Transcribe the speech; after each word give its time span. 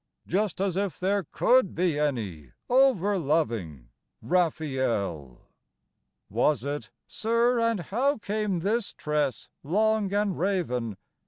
Just 0.25 0.59
as 0.59 0.77
if 0.77 0.99
there 0.99 1.25
could 1.25 1.75
be 1.75 1.99
any 1.99 2.53
Over 2.71 3.19
loving, 3.19 3.89
Raphael! 4.19 5.41
Was 6.27 6.63
it, 6.63 6.89
"Sir, 7.05 7.59
and 7.59 7.81
how 7.81 8.17
came 8.17 8.61
this 8.61 8.93
tress, 8.95 9.47
Long 9.61 10.11
and 10.11 10.39
raven? 10.39 10.97